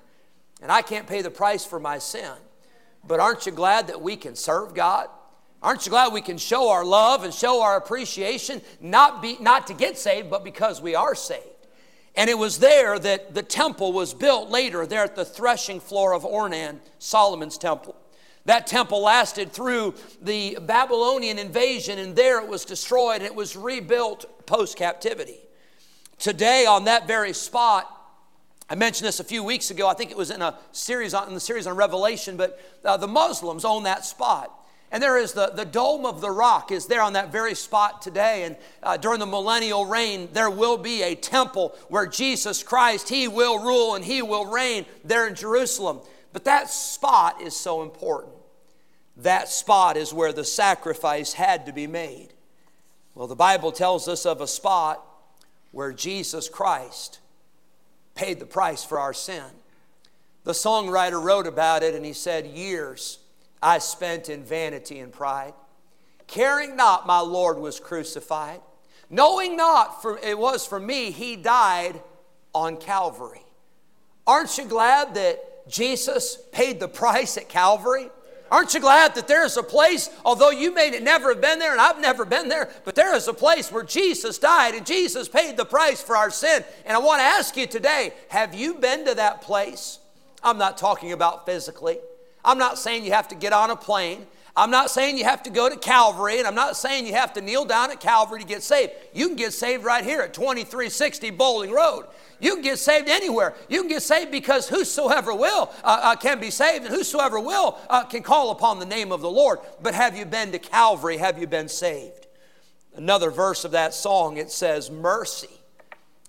And 0.61 0.71
I 0.71 0.81
can't 0.81 1.07
pay 1.07 1.21
the 1.21 1.29
price 1.29 1.65
for 1.65 1.79
my 1.79 1.99
sin. 1.99 2.33
But 3.05 3.19
aren't 3.19 3.45
you 3.45 3.51
glad 3.51 3.87
that 3.87 4.01
we 4.01 4.15
can 4.15 4.35
serve 4.35 4.73
God? 4.73 5.07
Aren't 5.61 5.85
you 5.85 5.89
glad 5.89 6.13
we 6.13 6.21
can 6.21 6.37
show 6.37 6.69
our 6.69 6.85
love 6.85 7.23
and 7.23 7.33
show 7.33 7.63
our 7.63 7.77
appreciation, 7.77 8.61
not, 8.79 9.21
be, 9.21 9.37
not 9.39 9.67
to 9.67 9.73
get 9.73 9.97
saved, 9.97 10.29
but 10.29 10.43
because 10.43 10.81
we 10.81 10.93
are 10.93 11.15
saved? 11.15 11.43
And 12.15 12.29
it 12.29 12.37
was 12.37 12.59
there 12.59 12.97
that 12.97 13.33
the 13.35 13.43
temple 13.43 13.93
was 13.93 14.13
built 14.13 14.49
later, 14.49 14.85
there 14.85 15.03
at 15.03 15.15
the 15.15 15.25
threshing 15.25 15.79
floor 15.79 16.13
of 16.13 16.23
Ornan, 16.23 16.79
Solomon's 16.99 17.57
temple. 17.57 17.95
That 18.45 18.65
temple 18.65 19.01
lasted 19.01 19.51
through 19.51 19.93
the 20.21 20.57
Babylonian 20.61 21.37
invasion, 21.37 21.99
and 21.99 22.15
there 22.15 22.41
it 22.41 22.47
was 22.47 22.65
destroyed 22.65 23.17
and 23.17 23.25
it 23.25 23.35
was 23.35 23.55
rebuilt 23.55 24.47
post 24.47 24.77
captivity. 24.77 25.37
Today, 26.17 26.65
on 26.65 26.85
that 26.85 27.07
very 27.07 27.33
spot, 27.33 27.91
I 28.69 28.75
mentioned 28.75 29.07
this 29.07 29.19
a 29.19 29.24
few 29.24 29.43
weeks 29.43 29.71
ago. 29.71 29.88
I 29.88 29.93
think 29.93 30.12
it 30.12 30.17
was 30.17 30.29
in 30.29 30.41
a 30.41 30.57
series 30.71 31.13
on, 31.13 31.29
in 31.29 31.33
the 31.33 31.39
series 31.39 31.67
on 31.67 31.75
Revelation, 31.77 32.36
but 32.36 32.59
uh, 32.83 32.97
the 32.97 33.07
Muslims 33.07 33.63
own 33.63 33.83
that 33.83 34.03
spot. 34.03 34.51
And 34.91 35.03
there 35.03 35.17
is 35.17 35.33
the, 35.33 35.47
the 35.47 35.65
Dome 35.65 36.05
of 36.05 36.21
the 36.21 36.31
Rock 36.31 36.71
is 36.71 36.86
there 36.86 37.01
on 37.01 37.13
that 37.13 37.31
very 37.31 37.55
spot 37.55 38.01
today. 38.01 38.43
And 38.43 38.55
uh, 38.81 38.97
during 38.97 39.19
the 39.19 39.25
millennial 39.25 39.86
reign, 39.86 40.29
there 40.31 40.50
will 40.50 40.77
be 40.77 41.01
a 41.01 41.15
temple 41.15 41.75
where 41.89 42.05
Jesus 42.05 42.63
Christ, 42.63 43.09
He 43.09 43.27
will 43.27 43.59
rule 43.59 43.95
and 43.95 44.03
He 44.03 44.21
will 44.21 44.45
reign 44.45 44.86
there 45.03 45.27
in 45.27 45.36
Jerusalem. 45.36 46.00
But 46.31 46.45
that 46.45 46.69
spot 46.69 47.41
is 47.41 47.55
so 47.55 47.81
important. 47.81 48.33
That 49.17 49.50
spot 49.50 49.97
is 49.97 50.13
where 50.13 50.31
the 50.31 50.45
sacrifice 50.45 51.33
had 51.33 51.65
to 51.65 51.74
be 51.74 51.88
made. 51.88 52.29
Well, 53.15 53.27
the 53.27 53.36
Bible 53.36 53.71
tells 53.71 54.07
us 54.07 54.25
of 54.25 54.41
a 54.41 54.47
spot 54.47 55.03
where 55.71 55.91
Jesus 55.91 56.47
Christ 56.47 57.19
paid 58.17 58.39
the 58.39 58.45
price 58.45 58.83
for 58.83 59.00
our 59.00 59.13
sin. 59.13 59.45
The 60.43 60.51
songwriter 60.51 61.21
wrote 61.21 61.47
about 61.47 61.83
it 61.83 61.93
and 61.95 62.05
he 62.05 62.13
said, 62.13 62.47
Years 62.47 63.19
I 63.62 63.77
spent 63.77 64.27
in 64.27 64.43
vanity 64.43 65.00
and 65.00 65.13
pride, 65.13 65.53
caring 66.25 66.75
not 66.75 67.07
my 67.07 67.19
Lord 67.19 67.59
was 67.59 67.79
crucified, 67.79 68.59
knowing 69.09 69.55
not 69.55 70.01
for 70.01 70.17
it 70.17 70.38
was 70.38 70.65
for 70.65 70.79
me 70.79 71.12
he 71.12 71.36
died 71.36 72.01
on 72.53 72.77
Calvary. 72.77 73.45
Aren't 74.25 74.57
you 74.57 74.65
glad 74.65 75.13
that 75.15 75.67
Jesus 75.69 76.38
paid 76.51 76.79
the 76.79 76.88
price 76.88 77.38
at 77.38 77.47
Calvary? 77.47 78.09
Aren't 78.51 78.73
you 78.73 78.79
glad 78.79 79.15
that 79.15 79.27
there 79.27 79.45
is 79.45 79.57
a 79.57 79.63
place, 79.63 80.09
although 80.23 80.49
you 80.49 80.73
may 80.73 80.89
never 81.01 81.29
have 81.29 81.41
been 81.41 81.59
there 81.59 81.71
and 81.71 81.81
I've 81.81 81.99
never 81.99 82.25
been 82.25 82.47
there, 82.47 82.69
but 82.85 82.95
there 82.95 83.15
is 83.15 83.27
a 83.27 83.33
place 83.33 83.71
where 83.71 83.83
Jesus 83.83 84.39
died 84.39 84.75
and 84.75 84.85
Jesus 84.85 85.27
paid 85.27 85.57
the 85.57 85.65
price 85.65 86.01
for 86.01 86.15
our 86.15 86.31
sin. 86.31 86.63
And 86.85 86.95
I 86.95 86.99
want 86.99 87.19
to 87.19 87.25
ask 87.25 87.57
you 87.57 87.67
today 87.67 88.13
have 88.29 88.55
you 88.55 88.75
been 88.75 89.05
to 89.05 89.15
that 89.15 89.41
place? 89.41 89.99
I'm 90.43 90.57
not 90.57 90.77
talking 90.77 91.11
about 91.11 91.45
physically. 91.45 91.97
I'm 92.47 92.57
not 92.57 92.79
saying 92.79 93.03
you 93.03 93.11
have 93.11 93.27
to 93.27 93.35
get 93.35 93.51
on 93.51 93.69
a 93.71 93.75
plane. 93.75 94.25
I'm 94.55 94.71
not 94.71 94.89
saying 94.89 95.17
you 95.17 95.25
have 95.25 95.43
to 95.43 95.49
go 95.49 95.69
to 95.69 95.75
Calvary, 95.75 96.39
and 96.39 96.47
I'm 96.47 96.55
not 96.55 96.77
saying 96.77 97.05
you 97.05 97.13
have 97.13 97.33
to 97.33 97.41
kneel 97.41 97.65
down 97.65 97.91
at 97.91 97.99
Calvary 97.99 98.39
to 98.39 98.45
get 98.45 98.63
saved. 98.63 98.93
You 99.13 99.27
can 99.27 99.35
get 99.35 99.53
saved 99.53 99.83
right 99.83 100.03
here 100.03 100.21
at 100.21 100.33
2360 100.33 101.29
Bowling 101.31 101.71
Road. 101.71 102.05
You 102.39 102.53
can 102.53 102.63
get 102.63 102.79
saved 102.79 103.09
anywhere. 103.09 103.53
You 103.69 103.81
can 103.81 103.89
get 103.89 104.01
saved 104.01 104.31
because 104.31 104.69
whosoever 104.69 105.35
will 105.35 105.71
uh, 105.83 105.99
uh, 106.03 106.15
can 106.15 106.39
be 106.39 106.49
saved, 106.49 106.85
and 106.85 106.95
whosoever 106.95 107.37
will 107.39 107.77
uh, 107.89 108.05
can 108.05 108.23
call 108.23 108.51
upon 108.51 108.79
the 108.79 108.85
name 108.85 109.11
of 109.11 109.19
the 109.19 109.29
Lord. 109.29 109.59
But 109.81 109.93
have 109.93 110.17
you 110.17 110.25
been 110.25 110.53
to 110.53 110.59
Calvary? 110.59 111.17
Have 111.17 111.37
you 111.37 111.47
been 111.47 111.67
saved? 111.67 112.27
Another 112.95 113.29
verse 113.29 113.65
of 113.65 113.71
that 113.71 113.93
song 113.93 114.37
it 114.37 114.49
says, 114.49 114.89
Mercy 114.89 115.49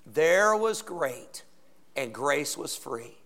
there 0.04 0.56
was 0.56 0.82
great, 0.82 1.44
and 1.94 2.12
grace 2.12 2.56
was 2.56 2.74
free 2.74 3.17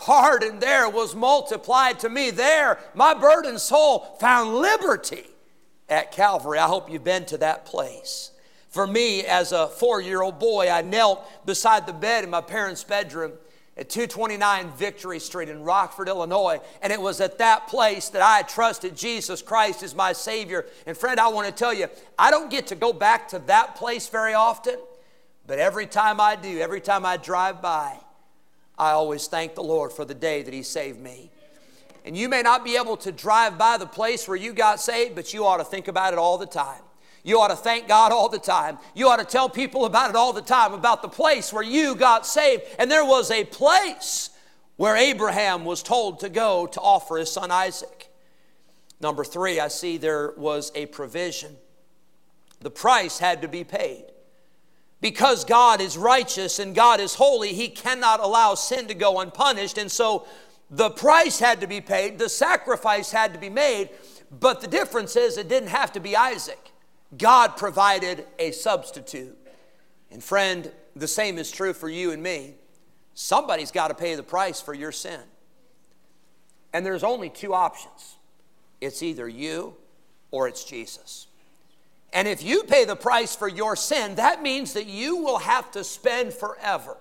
pardon 0.00 0.58
there 0.58 0.88
was 0.88 1.14
multiplied 1.14 2.00
to 2.00 2.08
me. 2.08 2.30
There, 2.30 2.78
my 2.94 3.14
burdened 3.14 3.60
soul 3.60 4.16
found 4.18 4.54
liberty 4.54 5.26
at 5.88 6.10
Calvary. 6.10 6.58
I 6.58 6.66
hope 6.66 6.90
you've 6.90 7.04
been 7.04 7.26
to 7.26 7.38
that 7.38 7.66
place. 7.66 8.32
For 8.70 8.86
me, 8.86 9.24
as 9.24 9.52
a 9.52 9.68
four 9.68 10.00
year 10.00 10.22
old 10.22 10.38
boy, 10.38 10.70
I 10.70 10.82
knelt 10.82 11.26
beside 11.44 11.86
the 11.86 11.92
bed 11.92 12.24
in 12.24 12.30
my 12.30 12.40
parents' 12.40 12.84
bedroom 12.84 13.32
at 13.76 13.88
229 13.88 14.70
Victory 14.72 15.18
Street 15.18 15.48
in 15.48 15.62
Rockford, 15.62 16.08
Illinois. 16.08 16.60
And 16.80 16.92
it 16.92 17.00
was 17.00 17.20
at 17.20 17.38
that 17.38 17.66
place 17.66 18.08
that 18.10 18.22
I 18.22 18.42
trusted 18.42 18.96
Jesus 18.96 19.42
Christ 19.42 19.82
as 19.82 19.94
my 19.94 20.12
Savior. 20.12 20.66
And 20.86 20.96
friend, 20.96 21.20
I 21.20 21.28
want 21.28 21.46
to 21.46 21.52
tell 21.52 21.74
you, 21.74 21.88
I 22.18 22.30
don't 22.30 22.50
get 22.50 22.68
to 22.68 22.74
go 22.74 22.92
back 22.92 23.28
to 23.28 23.38
that 23.40 23.76
place 23.76 24.08
very 24.08 24.34
often, 24.34 24.76
but 25.46 25.58
every 25.58 25.86
time 25.86 26.20
I 26.20 26.36
do, 26.36 26.60
every 26.60 26.80
time 26.80 27.04
I 27.04 27.16
drive 27.16 27.60
by, 27.60 27.96
I 28.80 28.92
always 28.92 29.26
thank 29.26 29.54
the 29.54 29.62
Lord 29.62 29.92
for 29.92 30.06
the 30.06 30.14
day 30.14 30.42
that 30.42 30.54
He 30.54 30.62
saved 30.62 30.98
me. 30.98 31.30
And 32.06 32.16
you 32.16 32.30
may 32.30 32.40
not 32.40 32.64
be 32.64 32.76
able 32.76 32.96
to 32.96 33.12
drive 33.12 33.58
by 33.58 33.76
the 33.76 33.86
place 33.86 34.26
where 34.26 34.38
you 34.38 34.54
got 34.54 34.80
saved, 34.80 35.14
but 35.14 35.34
you 35.34 35.44
ought 35.44 35.58
to 35.58 35.64
think 35.64 35.86
about 35.86 36.14
it 36.14 36.18
all 36.18 36.38
the 36.38 36.46
time. 36.46 36.80
You 37.22 37.40
ought 37.40 37.48
to 37.48 37.56
thank 37.56 37.88
God 37.88 38.10
all 38.10 38.30
the 38.30 38.38
time. 38.38 38.78
You 38.94 39.08
ought 39.08 39.18
to 39.18 39.26
tell 39.26 39.50
people 39.50 39.84
about 39.84 40.08
it 40.08 40.16
all 40.16 40.32
the 40.32 40.40
time, 40.40 40.72
about 40.72 41.02
the 41.02 41.08
place 41.08 41.52
where 41.52 41.62
you 41.62 41.94
got 41.94 42.26
saved. 42.26 42.62
And 42.78 42.90
there 42.90 43.04
was 43.04 43.30
a 43.30 43.44
place 43.44 44.30
where 44.76 44.96
Abraham 44.96 45.66
was 45.66 45.82
told 45.82 46.20
to 46.20 46.30
go 46.30 46.66
to 46.66 46.80
offer 46.80 47.18
his 47.18 47.30
son 47.30 47.50
Isaac. 47.50 48.10
Number 48.98 49.24
three, 49.24 49.60
I 49.60 49.68
see 49.68 49.98
there 49.98 50.32
was 50.38 50.72
a 50.74 50.86
provision. 50.86 51.58
The 52.60 52.70
price 52.70 53.18
had 53.18 53.42
to 53.42 53.48
be 53.48 53.62
paid. 53.62 54.06
Because 55.00 55.44
God 55.44 55.80
is 55.80 55.96
righteous 55.96 56.58
and 56.58 56.74
God 56.74 57.00
is 57.00 57.14
holy, 57.14 57.54
He 57.54 57.68
cannot 57.68 58.20
allow 58.20 58.54
sin 58.54 58.88
to 58.88 58.94
go 58.94 59.20
unpunished. 59.20 59.78
And 59.78 59.90
so 59.90 60.26
the 60.70 60.90
price 60.90 61.38
had 61.38 61.60
to 61.62 61.66
be 61.66 61.80
paid, 61.80 62.18
the 62.18 62.28
sacrifice 62.28 63.10
had 63.10 63.32
to 63.32 63.40
be 63.40 63.48
made, 63.48 63.90
but 64.30 64.60
the 64.60 64.68
difference 64.68 65.16
is 65.16 65.36
it 65.36 65.48
didn't 65.48 65.70
have 65.70 65.92
to 65.92 66.00
be 66.00 66.14
Isaac. 66.14 66.70
God 67.16 67.56
provided 67.56 68.26
a 68.38 68.52
substitute. 68.52 69.36
And 70.10 70.22
friend, 70.22 70.70
the 70.94 71.08
same 71.08 71.38
is 71.38 71.50
true 71.50 71.72
for 71.72 71.88
you 71.88 72.12
and 72.12 72.22
me. 72.22 72.54
Somebody's 73.14 73.70
got 73.70 73.88
to 73.88 73.94
pay 73.94 74.14
the 74.14 74.22
price 74.22 74.60
for 74.60 74.74
your 74.74 74.92
sin. 74.92 75.20
And 76.72 76.86
there's 76.86 77.04
only 77.04 77.28
two 77.30 77.54
options 77.54 78.16
it's 78.80 79.02
either 79.02 79.28
you 79.28 79.74
or 80.30 80.48
it's 80.48 80.64
Jesus. 80.64 81.26
And 82.12 82.26
if 82.26 82.42
you 82.42 82.64
pay 82.64 82.84
the 82.84 82.96
price 82.96 83.36
for 83.36 83.48
your 83.48 83.76
sin, 83.76 84.16
that 84.16 84.42
means 84.42 84.72
that 84.72 84.86
you 84.86 85.18
will 85.18 85.38
have 85.38 85.70
to 85.72 85.84
spend 85.84 86.32
forever, 86.32 86.96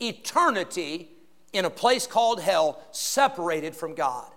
eternity, 0.00 1.10
in 1.52 1.64
a 1.64 1.70
place 1.70 2.06
called 2.06 2.40
hell, 2.40 2.82
separated 2.92 3.74
from 3.74 3.94
God. 3.94 4.30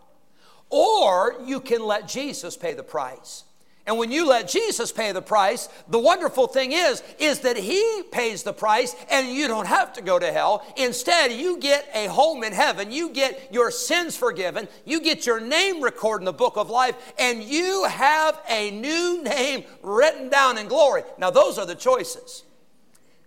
Or 0.69 1.35
you 1.45 1.59
can 1.59 1.85
let 1.85 2.07
Jesus 2.07 2.55
pay 2.55 2.73
the 2.73 2.83
price. 2.83 3.43
And 3.91 3.99
when 3.99 4.09
you 4.09 4.25
let 4.25 4.47
Jesus 4.47 4.89
pay 4.89 5.11
the 5.11 5.21
price, 5.21 5.67
the 5.89 5.99
wonderful 5.99 6.47
thing 6.47 6.71
is, 6.71 7.03
is 7.19 7.41
that 7.41 7.57
He 7.57 8.03
pays 8.09 8.41
the 8.41 8.53
price 8.53 8.95
and 9.09 9.27
you 9.27 9.49
don't 9.49 9.67
have 9.67 9.91
to 9.91 10.01
go 10.01 10.17
to 10.17 10.31
hell. 10.31 10.65
Instead, 10.77 11.33
you 11.33 11.57
get 11.57 11.89
a 11.93 12.07
home 12.07 12.45
in 12.45 12.53
heaven. 12.53 12.89
You 12.89 13.09
get 13.09 13.49
your 13.51 13.69
sins 13.69 14.15
forgiven. 14.15 14.69
You 14.85 15.01
get 15.01 15.25
your 15.25 15.41
name 15.41 15.81
recorded 15.81 16.21
in 16.21 16.25
the 16.27 16.31
book 16.31 16.55
of 16.55 16.69
life 16.69 16.95
and 17.19 17.43
you 17.43 17.83
have 17.83 18.41
a 18.47 18.71
new 18.71 19.21
name 19.23 19.65
written 19.83 20.29
down 20.29 20.57
in 20.57 20.69
glory. 20.69 21.03
Now, 21.17 21.29
those 21.29 21.57
are 21.57 21.65
the 21.65 21.75
choices. 21.75 22.45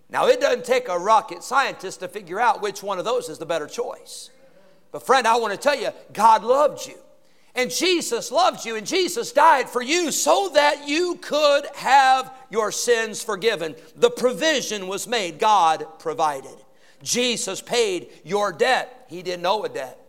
Now, 0.09 0.25
it 0.25 0.41
doesn't 0.41 0.65
take 0.65 0.89
a 0.89 0.97
rocket 0.97 1.43
scientist 1.43 1.99
to 1.99 2.07
figure 2.07 2.39
out 2.39 2.63
which 2.63 2.81
one 2.81 2.97
of 2.97 3.05
those 3.05 3.29
is 3.29 3.37
the 3.37 3.45
better 3.45 3.67
choice. 3.67 4.31
But, 4.91 5.05
friend, 5.05 5.27
I 5.27 5.35
want 5.35 5.53
to 5.53 5.59
tell 5.59 5.79
you, 5.79 5.89
God 6.11 6.43
loved 6.43 6.87
you. 6.87 6.97
And 7.55 7.71
Jesus 7.71 8.31
loved 8.31 8.65
you, 8.65 8.75
and 8.75 8.85
Jesus 8.85 9.31
died 9.31 9.69
for 9.69 9.81
you 9.81 10.11
so 10.11 10.49
that 10.53 10.87
you 10.87 11.15
could 11.21 11.65
have 11.75 12.33
your 12.49 12.71
sins 12.71 13.23
forgiven. 13.23 13.75
The 13.95 14.09
provision 14.09 14.87
was 14.87 15.07
made, 15.07 15.39
God 15.39 15.87
provided. 15.99 16.55
Jesus 17.01 17.61
paid 17.61 18.09
your 18.23 18.51
debt. 18.51 19.05
He 19.09 19.23
didn't 19.23 19.45
owe 19.45 19.63
a 19.63 19.69
debt. 19.69 19.99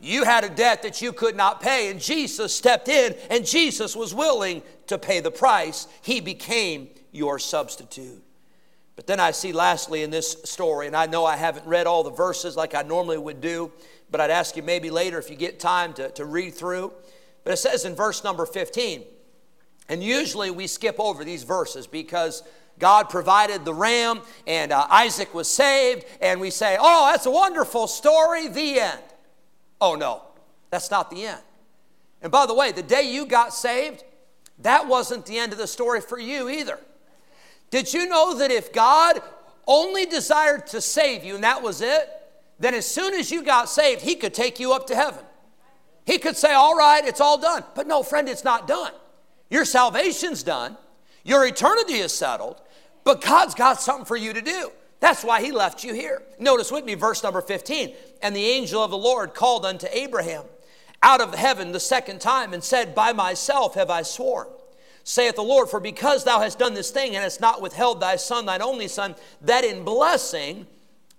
You 0.00 0.24
had 0.24 0.44
a 0.44 0.48
debt 0.48 0.82
that 0.82 1.02
you 1.02 1.12
could 1.12 1.36
not 1.36 1.60
pay, 1.60 1.90
and 1.90 2.00
Jesus 2.00 2.54
stepped 2.54 2.88
in, 2.88 3.14
and 3.30 3.46
Jesus 3.46 3.96
was 3.96 4.14
willing 4.14 4.62
to 4.86 4.98
pay 4.98 5.20
the 5.20 5.30
price. 5.30 5.88
He 6.02 6.20
became 6.20 6.88
your 7.10 7.38
substitute. 7.38 8.23
But 8.96 9.06
then 9.06 9.18
I 9.18 9.32
see, 9.32 9.52
lastly, 9.52 10.02
in 10.02 10.10
this 10.10 10.36
story, 10.44 10.86
and 10.86 10.94
I 10.94 11.06
know 11.06 11.24
I 11.24 11.36
haven't 11.36 11.66
read 11.66 11.86
all 11.86 12.04
the 12.04 12.10
verses 12.10 12.56
like 12.56 12.74
I 12.74 12.82
normally 12.82 13.18
would 13.18 13.40
do, 13.40 13.72
but 14.10 14.20
I'd 14.20 14.30
ask 14.30 14.56
you 14.56 14.62
maybe 14.62 14.90
later 14.90 15.18
if 15.18 15.30
you 15.30 15.36
get 15.36 15.58
time 15.58 15.92
to, 15.94 16.10
to 16.10 16.24
read 16.24 16.54
through. 16.54 16.92
But 17.42 17.52
it 17.52 17.56
says 17.56 17.84
in 17.84 17.94
verse 17.94 18.22
number 18.22 18.46
15, 18.46 19.02
and 19.88 20.02
usually 20.02 20.50
we 20.50 20.66
skip 20.66 20.98
over 20.98 21.24
these 21.24 21.42
verses 21.42 21.86
because 21.86 22.42
God 22.78 23.08
provided 23.10 23.64
the 23.64 23.74
ram 23.74 24.20
and 24.46 24.72
uh, 24.72 24.86
Isaac 24.88 25.34
was 25.34 25.48
saved, 25.48 26.04
and 26.20 26.40
we 26.40 26.50
say, 26.50 26.76
oh, 26.78 27.10
that's 27.10 27.26
a 27.26 27.30
wonderful 27.30 27.86
story, 27.86 28.48
the 28.48 28.80
end. 28.80 29.00
Oh, 29.80 29.96
no, 29.96 30.22
that's 30.70 30.90
not 30.90 31.10
the 31.10 31.26
end. 31.26 31.40
And 32.22 32.32
by 32.32 32.46
the 32.46 32.54
way, 32.54 32.72
the 32.72 32.82
day 32.82 33.02
you 33.12 33.26
got 33.26 33.52
saved, 33.52 34.04
that 34.60 34.86
wasn't 34.86 35.26
the 35.26 35.36
end 35.36 35.52
of 35.52 35.58
the 35.58 35.66
story 35.66 36.00
for 36.00 36.18
you 36.18 36.48
either. 36.48 36.78
Did 37.74 37.92
you 37.92 38.06
know 38.06 38.38
that 38.38 38.52
if 38.52 38.72
God 38.72 39.20
only 39.66 40.06
desired 40.06 40.68
to 40.68 40.80
save 40.80 41.24
you 41.24 41.34
and 41.34 41.42
that 41.42 41.60
was 41.60 41.80
it, 41.80 42.08
then 42.60 42.72
as 42.72 42.86
soon 42.86 43.14
as 43.14 43.32
you 43.32 43.42
got 43.42 43.68
saved, 43.68 44.00
He 44.00 44.14
could 44.14 44.32
take 44.32 44.60
you 44.60 44.72
up 44.72 44.86
to 44.86 44.94
heaven. 44.94 45.24
He 46.06 46.18
could 46.18 46.36
say, 46.36 46.52
All 46.52 46.76
right, 46.76 47.04
it's 47.04 47.20
all 47.20 47.36
done. 47.36 47.64
But 47.74 47.88
no, 47.88 48.04
friend, 48.04 48.28
it's 48.28 48.44
not 48.44 48.68
done. 48.68 48.92
Your 49.50 49.64
salvation's 49.64 50.44
done, 50.44 50.76
your 51.24 51.44
eternity 51.44 51.94
is 51.94 52.12
settled, 52.12 52.60
but 53.02 53.20
God's 53.20 53.56
got 53.56 53.80
something 53.80 54.06
for 54.06 54.16
you 54.16 54.32
to 54.32 54.40
do. 54.40 54.70
That's 55.00 55.24
why 55.24 55.42
He 55.42 55.50
left 55.50 55.82
you 55.82 55.94
here. 55.94 56.22
Notice 56.38 56.70
with 56.70 56.84
me 56.84 56.94
verse 56.94 57.24
number 57.24 57.40
15. 57.40 57.92
And 58.22 58.36
the 58.36 58.50
angel 58.50 58.84
of 58.84 58.92
the 58.92 58.96
Lord 58.96 59.34
called 59.34 59.66
unto 59.66 59.88
Abraham 59.90 60.44
out 61.02 61.20
of 61.20 61.34
heaven 61.34 61.72
the 61.72 61.80
second 61.80 62.20
time 62.20 62.54
and 62.54 62.62
said, 62.62 62.94
By 62.94 63.12
myself 63.12 63.74
have 63.74 63.90
I 63.90 64.02
sworn 64.02 64.46
saith 65.04 65.36
the 65.36 65.42
Lord, 65.42 65.68
for 65.68 65.80
because 65.80 66.24
thou 66.24 66.40
hast 66.40 66.58
done 66.58 66.74
this 66.74 66.90
thing 66.90 67.14
and 67.14 67.22
hast 67.22 67.40
not 67.40 67.62
withheld 67.62 68.00
thy 68.00 68.16
son, 68.16 68.46
thine 68.46 68.62
only 68.62 68.88
son, 68.88 69.14
that 69.42 69.64
in 69.64 69.84
blessing 69.84 70.66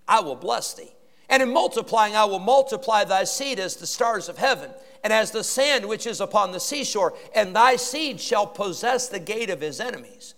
I 0.07 0.19
will 0.19 0.35
bless 0.35 0.73
thee. 0.73 0.91
And 1.29 1.41
in 1.41 1.53
multiplying, 1.53 2.15
I 2.15 2.25
will 2.25 2.39
multiply 2.39 3.03
thy 3.03 3.23
seed 3.23 3.59
as 3.59 3.75
the 3.75 3.87
stars 3.87 4.29
of 4.29 4.37
heaven, 4.37 4.71
and 5.03 5.11
as 5.13 5.31
the 5.31 5.43
sand 5.43 5.85
which 5.85 6.05
is 6.05 6.19
upon 6.19 6.51
the 6.51 6.59
seashore. 6.59 7.13
And 7.33 7.55
thy 7.55 7.75
seed 7.77 8.19
shall 8.19 8.45
possess 8.47 9.07
the 9.07 9.19
gate 9.19 9.49
of 9.49 9.61
his 9.61 9.79
enemies. 9.79 10.35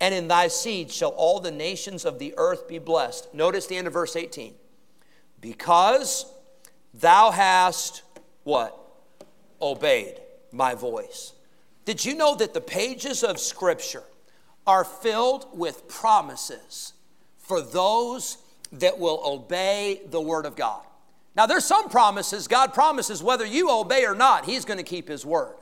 And 0.00 0.14
in 0.14 0.28
thy 0.28 0.48
seed 0.48 0.92
shall 0.92 1.10
all 1.10 1.40
the 1.40 1.50
nations 1.50 2.04
of 2.04 2.18
the 2.18 2.34
earth 2.36 2.68
be 2.68 2.78
blessed. 2.78 3.32
Notice 3.34 3.66
the 3.66 3.76
end 3.76 3.88
of 3.88 3.92
verse 3.92 4.14
18. 4.14 4.54
Because 5.40 6.26
thou 6.94 7.30
hast 7.30 8.02
what? 8.44 8.76
Obeyed 9.60 10.20
my 10.52 10.74
voice. 10.74 11.32
Did 11.88 12.04
you 12.04 12.14
know 12.14 12.34
that 12.34 12.52
the 12.52 12.60
pages 12.60 13.24
of 13.24 13.40
Scripture 13.40 14.02
are 14.66 14.84
filled 14.84 15.46
with 15.54 15.88
promises 15.88 16.92
for 17.38 17.62
those 17.62 18.36
that 18.72 18.98
will 18.98 19.22
obey 19.24 20.02
the 20.10 20.20
Word 20.20 20.44
of 20.44 20.54
God. 20.54 20.82
Now, 21.34 21.46
there's 21.46 21.64
some 21.64 21.88
promises, 21.88 22.46
God 22.46 22.74
promises 22.74 23.22
whether 23.22 23.46
you 23.46 23.70
obey 23.70 24.04
or 24.04 24.14
not, 24.14 24.44
He's 24.44 24.66
going 24.66 24.76
to 24.76 24.84
keep 24.84 25.08
His 25.08 25.24
word. 25.24 25.54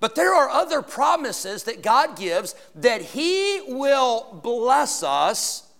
But 0.00 0.14
there 0.14 0.34
are 0.34 0.48
other 0.48 0.80
promises 0.80 1.64
that 1.64 1.82
God 1.82 2.16
gives 2.16 2.54
that 2.76 3.02
He 3.02 3.60
will 3.66 4.40
bless 4.42 5.02
us 5.02 5.70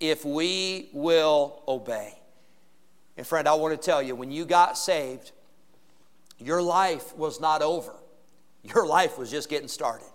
if 0.00 0.24
we 0.24 0.88
will 0.92 1.62
obey. 1.68 2.18
And 3.16 3.24
friend, 3.24 3.46
I 3.46 3.54
want 3.54 3.80
to 3.80 3.86
tell 3.86 4.02
you, 4.02 4.16
when 4.16 4.32
you 4.32 4.44
got 4.44 4.76
saved, 4.76 5.30
your 6.36 6.60
life 6.60 7.16
was 7.16 7.40
not 7.40 7.62
over. 7.62 7.94
Your 8.64 8.86
life 8.86 9.18
was 9.18 9.30
just 9.30 9.48
getting 9.48 9.68
started. 9.68 10.08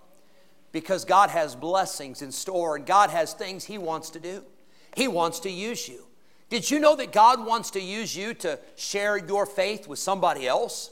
Because 0.72 1.04
God 1.04 1.30
has 1.30 1.54
blessings 1.54 2.22
in 2.22 2.30
store 2.32 2.76
and 2.76 2.84
God 2.84 3.10
has 3.10 3.32
things 3.32 3.64
He 3.64 3.78
wants 3.78 4.10
to 4.10 4.20
do. 4.20 4.44
He 4.96 5.08
wants 5.08 5.40
to 5.40 5.50
use 5.50 5.88
you. 5.88 6.04
Did 6.48 6.68
you 6.68 6.80
know 6.80 6.96
that 6.96 7.12
God 7.12 7.44
wants 7.44 7.70
to 7.72 7.80
use 7.80 8.16
you 8.16 8.34
to 8.34 8.58
share 8.76 9.16
your 9.16 9.46
faith 9.46 9.86
with 9.86 10.00
somebody 10.00 10.48
else? 10.48 10.90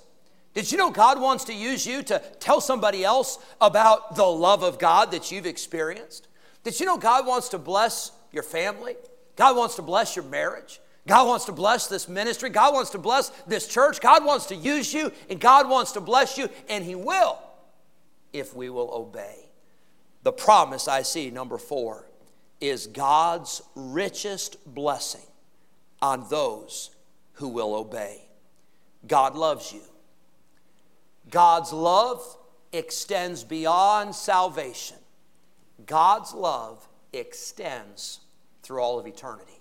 Did 0.54 0.70
you 0.70 0.78
know 0.78 0.90
God 0.90 1.20
wants 1.20 1.44
to 1.44 1.52
use 1.52 1.84
you 1.84 2.02
to 2.04 2.20
tell 2.40 2.60
somebody 2.60 3.04
else 3.04 3.38
about 3.60 4.14
the 4.14 4.24
love 4.24 4.62
of 4.62 4.78
God 4.78 5.10
that 5.10 5.30
you've 5.30 5.46
experienced? 5.46 6.28
Did 6.62 6.78
you 6.78 6.86
know 6.86 6.96
God 6.96 7.26
wants 7.26 7.48
to 7.50 7.58
bless 7.58 8.12
your 8.32 8.44
family? 8.44 8.96
God 9.36 9.56
wants 9.56 9.76
to 9.76 9.82
bless 9.82 10.16
your 10.16 10.24
marriage. 10.24 10.80
God 11.06 11.26
wants 11.26 11.44
to 11.46 11.52
bless 11.52 11.86
this 11.86 12.08
ministry. 12.08 12.50
God 12.50 12.74
wants 12.74 12.90
to 12.90 12.98
bless 12.98 13.30
this 13.46 13.66
church. 13.66 14.00
God 14.00 14.24
wants 14.24 14.46
to 14.46 14.54
use 14.54 14.92
you, 14.92 15.12
and 15.30 15.40
God 15.40 15.68
wants 15.68 15.92
to 15.92 16.00
bless 16.00 16.36
you, 16.38 16.48
and 16.68 16.84
He 16.84 16.94
will 16.94 17.38
if 18.32 18.54
we 18.54 18.70
will 18.70 18.90
obey. 18.92 19.50
The 20.22 20.32
promise 20.32 20.88
I 20.88 21.02
see, 21.02 21.30
number 21.30 21.58
four, 21.58 22.06
is 22.60 22.86
God's 22.86 23.62
richest 23.74 24.74
blessing 24.74 25.26
on 26.02 26.26
those 26.28 26.90
who 27.34 27.48
will 27.48 27.74
obey. 27.74 28.22
God 29.06 29.36
loves 29.36 29.72
you. 29.72 29.82
God's 31.30 31.72
love 31.72 32.36
extends 32.72 33.44
beyond 33.44 34.14
salvation. 34.14 34.96
God's 35.86 36.34
love 36.34 36.88
extends 37.12 38.20
through 38.62 38.80
all 38.80 38.98
of 38.98 39.06
eternity. 39.06 39.60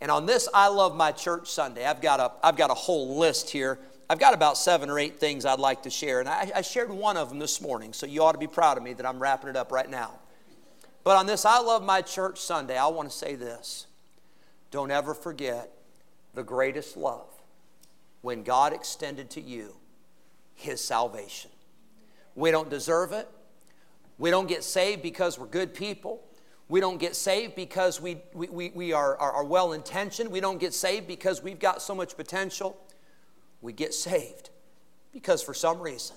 And 0.00 0.10
on 0.10 0.26
this 0.26 0.48
I 0.52 0.68
Love 0.68 0.94
My 0.94 1.12
Church 1.12 1.50
Sunday, 1.50 1.86
I've 1.86 2.02
got 2.02 2.20
a, 2.20 2.32
I've 2.42 2.56
got 2.56 2.70
a 2.70 2.74
whole 2.74 3.18
list 3.18 3.50
here. 3.50 3.78
I've 4.08 4.18
got 4.20 4.34
about 4.34 4.56
seven 4.56 4.88
or 4.88 4.98
eight 4.98 5.18
things 5.18 5.44
I'd 5.44 5.58
like 5.58 5.82
to 5.82 5.90
share. 5.90 6.20
And 6.20 6.28
I, 6.28 6.50
I 6.54 6.62
shared 6.62 6.90
one 6.90 7.16
of 7.16 7.28
them 7.28 7.38
this 7.38 7.60
morning, 7.60 7.92
so 7.92 8.06
you 8.06 8.22
ought 8.22 8.32
to 8.32 8.38
be 8.38 8.46
proud 8.46 8.76
of 8.76 8.82
me 8.84 8.92
that 8.92 9.04
I'm 9.04 9.18
wrapping 9.18 9.50
it 9.50 9.56
up 9.56 9.72
right 9.72 9.90
now. 9.90 10.12
But 11.02 11.16
on 11.16 11.26
this 11.26 11.44
I 11.44 11.60
Love 11.60 11.84
My 11.84 12.02
Church 12.02 12.40
Sunday, 12.40 12.76
I 12.76 12.86
want 12.88 13.10
to 13.10 13.16
say 13.16 13.34
this. 13.34 13.86
Don't 14.70 14.90
ever 14.90 15.14
forget 15.14 15.70
the 16.34 16.42
greatest 16.42 16.96
love 16.96 17.28
when 18.22 18.42
God 18.42 18.72
extended 18.72 19.30
to 19.30 19.40
you 19.40 19.76
his 20.54 20.82
salvation. 20.82 21.50
We 22.34 22.50
don't 22.50 22.68
deserve 22.68 23.12
it. 23.12 23.28
We 24.18 24.30
don't 24.30 24.48
get 24.48 24.64
saved 24.64 25.02
because 25.02 25.38
we're 25.38 25.46
good 25.46 25.74
people. 25.74 26.22
We 26.68 26.80
don't 26.80 26.98
get 26.98 27.14
saved 27.14 27.54
because 27.54 28.00
we, 28.00 28.18
we, 28.34 28.48
we, 28.48 28.70
we 28.74 28.92
are, 28.92 29.16
are, 29.16 29.32
are 29.32 29.44
well 29.44 29.72
intentioned. 29.72 30.30
We 30.30 30.40
don't 30.40 30.58
get 30.58 30.74
saved 30.74 31.06
because 31.06 31.42
we've 31.42 31.58
got 31.58 31.80
so 31.82 31.94
much 31.94 32.16
potential. 32.16 32.76
We 33.66 33.72
get 33.72 33.94
saved 33.94 34.50
because 35.12 35.42
for 35.42 35.52
some 35.52 35.80
reason, 35.80 36.14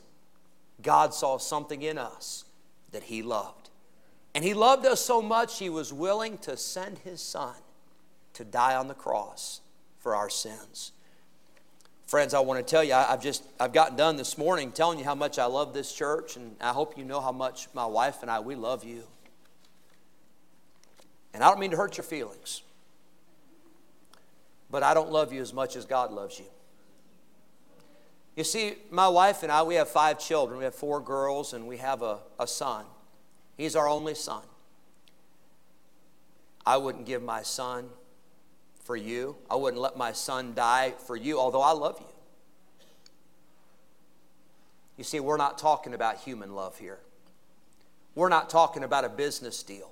God 0.83 1.15
saw 1.15 1.39
something 1.39 1.81
in 1.81 1.97
us 1.97 2.45
that 2.91 3.01
He 3.01 3.23
loved. 3.23 3.71
And 4.35 4.43
He 4.43 4.53
loved 4.53 4.85
us 4.85 5.01
so 5.01 5.19
much, 5.19 5.57
He 5.57 5.67
was 5.67 5.91
willing 5.91 6.37
to 6.43 6.55
send 6.55 6.99
His 6.99 7.19
Son 7.19 7.55
to 8.33 8.45
die 8.45 8.75
on 8.75 8.87
the 8.87 8.93
cross 8.93 9.61
for 9.97 10.15
our 10.15 10.29
sins. 10.29 10.91
Friends, 12.05 12.35
I 12.35 12.39
want 12.41 12.59
to 12.59 12.71
tell 12.71 12.83
you, 12.83 12.93
I've 12.93 13.23
just 13.23 13.43
I've 13.59 13.73
gotten 13.73 13.97
done 13.97 14.15
this 14.15 14.37
morning 14.37 14.71
telling 14.71 14.99
you 14.99 15.05
how 15.05 15.15
much 15.15 15.39
I 15.39 15.45
love 15.45 15.73
this 15.73 15.91
church, 15.91 16.35
and 16.35 16.55
I 16.61 16.69
hope 16.69 16.99
you 16.99 17.03
know 17.03 17.19
how 17.19 17.31
much 17.31 17.67
my 17.73 17.87
wife 17.87 18.21
and 18.21 18.29
I 18.29 18.41
we 18.41 18.53
love 18.53 18.83
you. 18.83 19.05
And 21.33 21.43
I 21.43 21.49
don't 21.49 21.59
mean 21.59 21.71
to 21.71 21.77
hurt 21.77 21.97
your 21.97 22.03
feelings, 22.03 22.61
but 24.69 24.83
I 24.83 24.93
don't 24.93 25.11
love 25.11 25.33
you 25.33 25.41
as 25.41 25.51
much 25.51 25.75
as 25.75 25.85
God 25.85 26.11
loves 26.11 26.37
you. 26.37 26.45
You 28.39 28.45
see, 28.45 28.75
my 28.89 29.09
wife 29.09 29.43
and 29.43 29.51
I, 29.51 29.63
we 29.63 29.75
have 29.75 29.89
five 29.89 30.17
children. 30.17 30.59
We 30.59 30.63
have 30.63 30.73
four 30.73 31.01
girls, 31.01 31.51
and 31.51 31.67
we 31.67 31.75
have 31.75 32.01
a, 32.01 32.19
a 32.39 32.47
son. 32.47 32.85
He's 33.57 33.75
our 33.75 33.85
only 33.85 34.15
son. 34.15 34.43
I 36.65 36.77
wouldn't 36.77 37.05
give 37.05 37.21
my 37.21 37.41
son 37.41 37.89
for 38.85 38.95
you. 38.95 39.35
I 39.51 39.57
wouldn't 39.57 39.81
let 39.81 39.97
my 39.97 40.13
son 40.13 40.53
die 40.53 40.93
for 41.05 41.17
you, 41.17 41.37
although 41.37 41.61
I 41.61 41.73
love 41.73 41.97
you. 41.99 42.05
You 44.95 45.03
see, 45.03 45.19
we're 45.19 45.35
not 45.35 45.57
talking 45.57 45.93
about 45.93 46.15
human 46.19 46.55
love 46.55 46.77
here. 46.77 46.99
We're 48.15 48.29
not 48.29 48.49
talking 48.49 48.85
about 48.85 49.03
a 49.03 49.09
business 49.09 49.63
deal. 49.63 49.91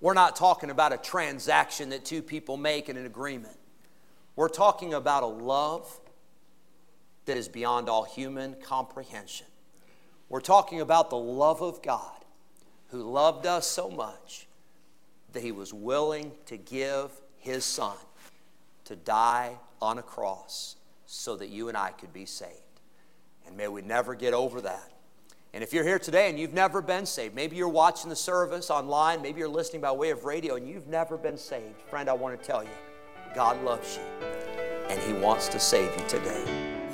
We're 0.00 0.14
not 0.14 0.34
talking 0.34 0.70
about 0.70 0.92
a 0.92 0.96
transaction 0.96 1.90
that 1.90 2.04
two 2.04 2.22
people 2.22 2.56
make 2.56 2.88
in 2.88 2.96
an 2.96 3.06
agreement. 3.06 3.56
We're 4.34 4.48
talking 4.48 4.94
about 4.94 5.22
a 5.22 5.26
love 5.26 6.00
that 7.28 7.36
is 7.36 7.46
beyond 7.46 7.88
all 7.88 8.04
human 8.04 8.56
comprehension. 8.64 9.46
We're 10.30 10.40
talking 10.40 10.80
about 10.80 11.10
the 11.10 11.16
love 11.16 11.62
of 11.62 11.82
God 11.82 12.24
who 12.88 13.02
loved 13.02 13.46
us 13.46 13.66
so 13.66 13.90
much 13.90 14.46
that 15.32 15.42
he 15.42 15.52
was 15.52 15.72
willing 15.72 16.32
to 16.46 16.56
give 16.56 17.10
his 17.36 17.64
son 17.64 17.96
to 18.86 18.96
die 18.96 19.56
on 19.80 19.98
a 19.98 20.02
cross 20.02 20.76
so 21.04 21.36
that 21.36 21.50
you 21.50 21.68
and 21.68 21.76
I 21.76 21.90
could 21.90 22.14
be 22.14 22.24
saved. 22.24 22.52
And 23.46 23.56
may 23.56 23.68
we 23.68 23.82
never 23.82 24.14
get 24.14 24.32
over 24.32 24.62
that. 24.62 24.90
And 25.52 25.62
if 25.62 25.74
you're 25.74 25.84
here 25.84 25.98
today 25.98 26.30
and 26.30 26.38
you've 26.38 26.54
never 26.54 26.80
been 26.80 27.04
saved, 27.04 27.34
maybe 27.34 27.56
you're 27.56 27.68
watching 27.68 28.08
the 28.08 28.16
service 28.16 28.70
online, 28.70 29.20
maybe 29.20 29.38
you're 29.38 29.48
listening 29.48 29.82
by 29.82 29.92
way 29.92 30.10
of 30.10 30.24
radio 30.24 30.56
and 30.56 30.66
you've 30.66 30.88
never 30.88 31.18
been 31.18 31.36
saved, 31.36 31.80
friend, 31.90 32.08
I 32.08 32.14
want 32.14 32.40
to 32.40 32.46
tell 32.46 32.62
you, 32.62 32.70
God 33.34 33.62
loves 33.64 33.98
you 33.98 34.26
and 34.88 34.98
He 35.00 35.12
wants 35.12 35.48
to 35.48 35.60
save 35.60 35.94
you 35.98 36.08
today. 36.08 36.77